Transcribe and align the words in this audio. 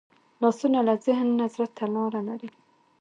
لاسونه 0.41 0.79
له 0.87 0.93
ذهن 1.05 1.27
نه 1.39 1.45
زړه 1.53 1.67
ته 1.77 1.85
لاره 1.95 2.21
لري 2.29 2.49